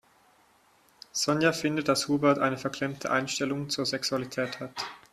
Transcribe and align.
Sonja 1.13 1.51
findet, 1.53 1.87
dass 1.87 2.07
Hubert 2.07 2.39
eine 2.39 2.57
verklemmte 2.57 3.11
Einstellung 3.11 3.69
zur 3.69 3.85
Sexualität 3.85 4.59
hat. 4.59 4.71